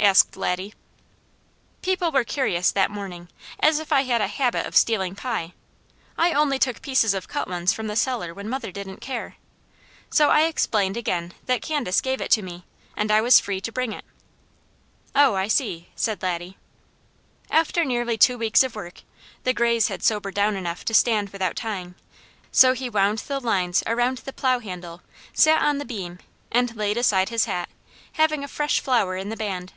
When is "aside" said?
26.98-27.30